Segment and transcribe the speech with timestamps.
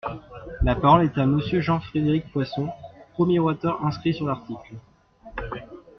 [0.63, 2.69] La parole est à Monsieur Jean-Frédéric Poisson,
[3.13, 4.73] premier orateur inscrit sur l’article.